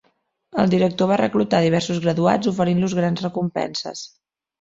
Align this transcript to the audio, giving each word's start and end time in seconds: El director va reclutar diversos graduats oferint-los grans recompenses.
El 0.61 0.69
director 0.69 1.09
va 1.11 1.17
reclutar 1.21 1.59
diversos 1.65 1.99
graduats 2.05 2.49
oferint-los 2.53 2.97
grans 3.01 3.23
recompenses. 3.27 4.03